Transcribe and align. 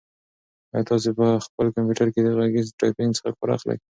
آیا 0.73 0.83
تاسو 0.89 1.09
په 1.17 1.25
خپل 1.45 1.65
کمپیوټر 1.75 2.07
کې 2.13 2.21
د 2.23 2.29
غږیز 2.39 2.67
ټایپنګ 2.79 3.11
څخه 3.17 3.29
کار 3.39 3.49
اخلئ؟ 3.55 3.77